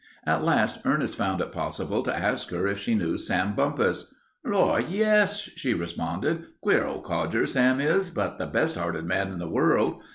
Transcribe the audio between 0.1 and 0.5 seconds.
At